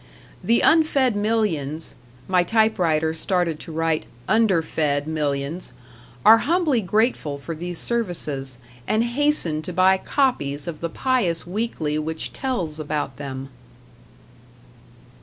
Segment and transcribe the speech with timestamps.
[0.43, 1.93] The unfed millions
[2.27, 5.73] my typewriter started to write "underfed millions"
[6.25, 11.99] are humbly grateful for these services, and hasten to buy copies of the pious weekly
[11.99, 13.49] which tells about them.